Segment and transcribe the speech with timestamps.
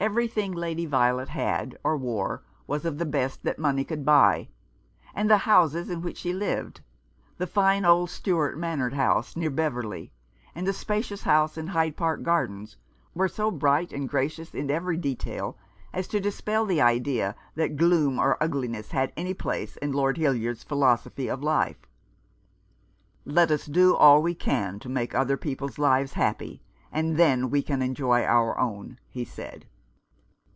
[0.00, 4.48] Everything Lady Violet had or wore was of the best that money could buy;
[5.14, 6.80] and the houses in which she lived,
[7.38, 10.10] the fine old Stuart Manor House near Beverley,
[10.56, 12.76] and the spacious house in Hyde Park Gardens,
[13.14, 15.56] were so bright and gracious in every detail
[15.92, 20.36] as to dispel the idea that gloom or ugliness had any place in Lord Hild
[20.36, 21.78] yard's philosophy of life."
[23.24, 27.62] Let us do all we can to make other people's lives happy, and then we
[27.62, 29.66] can enjoy our own," he said.